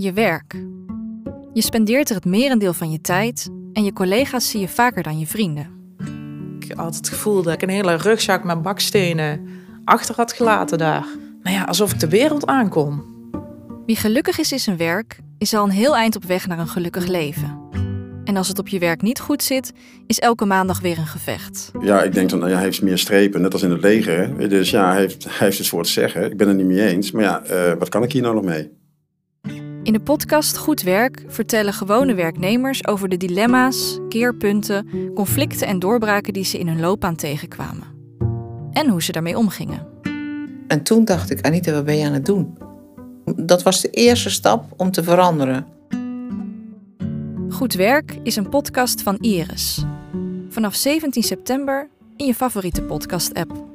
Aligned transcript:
Je 0.00 0.12
werk. 0.12 0.54
Je 1.52 1.62
spendeert 1.62 2.08
er 2.08 2.14
het 2.14 2.24
merendeel 2.24 2.72
van 2.72 2.90
je 2.90 3.00
tijd 3.00 3.48
en 3.72 3.84
je 3.84 3.92
collega's 3.92 4.50
zie 4.50 4.60
je 4.60 4.68
vaker 4.68 5.02
dan 5.02 5.18
je 5.18 5.26
vrienden. 5.26 5.66
Ik 6.60 6.72
had 6.76 6.96
het 6.96 7.08
gevoel 7.08 7.42
dat 7.42 7.52
ik 7.52 7.62
een 7.62 7.68
hele 7.68 7.94
rugzak 7.94 8.44
met 8.44 8.62
bakstenen 8.62 9.48
achter 9.84 10.14
had 10.14 10.32
gelaten 10.32 10.78
daar. 10.78 11.06
Nou 11.42 11.56
ja, 11.56 11.64
alsof 11.64 11.92
ik 11.92 12.00
de 12.00 12.08
wereld 12.08 12.46
aankom. 12.46 13.04
Wie 13.86 13.96
gelukkig 13.96 14.38
is 14.38 14.52
in 14.52 14.58
zijn 14.58 14.76
werk, 14.76 15.18
is 15.38 15.54
al 15.54 15.64
een 15.64 15.70
heel 15.70 15.96
eind 15.96 16.16
op 16.16 16.24
weg 16.24 16.46
naar 16.46 16.58
een 16.58 16.68
gelukkig 16.68 17.06
leven. 17.06 17.60
En 18.24 18.36
als 18.36 18.48
het 18.48 18.58
op 18.58 18.68
je 18.68 18.78
werk 18.78 19.02
niet 19.02 19.20
goed 19.20 19.42
zit, 19.42 19.72
is 20.06 20.18
elke 20.18 20.44
maandag 20.44 20.80
weer 20.80 20.98
een 20.98 21.06
gevecht. 21.06 21.70
Ja, 21.80 22.02
ik 22.02 22.14
denk 22.14 22.30
dan, 22.30 22.38
nou 22.38 22.50
ja, 22.50 22.56
hij 22.56 22.66
heeft 22.66 22.82
meer 22.82 22.98
strepen, 22.98 23.40
net 23.40 23.52
als 23.52 23.62
in 23.62 23.70
het 23.70 23.80
leger. 23.80 24.18
Hè? 24.18 24.48
Dus 24.48 24.70
ja, 24.70 24.90
hij 24.90 25.00
heeft, 25.00 25.24
hij 25.24 25.46
heeft 25.46 25.58
het 25.58 25.68
voor 25.68 25.82
te 25.82 25.90
zeggen. 25.90 26.30
Ik 26.30 26.36
ben 26.36 26.48
het 26.48 26.56
niet 26.56 26.66
mee 26.66 26.86
eens. 26.86 27.10
Maar 27.10 27.22
ja, 27.22 27.42
uh, 27.50 27.72
wat 27.78 27.88
kan 27.88 28.02
ik 28.02 28.12
hier 28.12 28.22
nou 28.22 28.34
nog 28.34 28.44
mee? 28.44 28.76
In 29.88 29.94
de 29.94 30.00
podcast 30.00 30.56
Goed 30.56 30.82
Werk 30.82 31.24
vertellen 31.26 31.72
gewone 31.72 32.14
werknemers 32.14 32.86
over 32.86 33.08
de 33.08 33.16
dilemma's, 33.16 33.98
keerpunten, 34.08 34.88
conflicten 35.14 35.66
en 35.66 35.78
doorbraken 35.78 36.32
die 36.32 36.44
ze 36.44 36.58
in 36.58 36.68
hun 36.68 36.80
loopbaan 36.80 37.16
tegenkwamen. 37.16 37.86
En 38.72 38.88
hoe 38.88 39.02
ze 39.02 39.12
daarmee 39.12 39.36
omgingen. 39.36 39.86
En 40.66 40.82
toen 40.82 41.04
dacht 41.04 41.30
ik, 41.30 41.46
Anita, 41.46 41.72
wat 41.72 41.84
ben 41.84 41.96
je 41.96 42.06
aan 42.06 42.12
het 42.12 42.26
doen? 42.26 42.58
Dat 43.36 43.62
was 43.62 43.80
de 43.80 43.90
eerste 43.90 44.30
stap 44.30 44.64
om 44.76 44.90
te 44.90 45.02
veranderen. 45.02 45.66
Goed 47.48 47.74
Werk 47.74 48.18
is 48.22 48.36
een 48.36 48.48
podcast 48.48 49.02
van 49.02 49.18
Iris. 49.18 49.84
Vanaf 50.48 50.74
17 50.74 51.22
september 51.22 51.88
in 52.16 52.26
je 52.26 52.34
favoriete 52.34 52.82
podcast-app. 52.82 53.67